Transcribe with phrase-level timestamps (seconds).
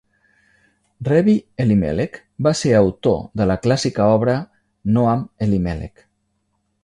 [1.07, 2.17] Rebbi Elimelech
[2.47, 4.37] va ser autor de la clàssica obra
[4.97, 6.05] Noam Elimelech.